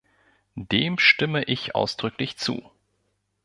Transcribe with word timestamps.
Dem 0.55 0.97
stimme 0.97 1.43
ich 1.43 1.75
ausdrücklich 1.75 2.35
zu. 2.35 2.67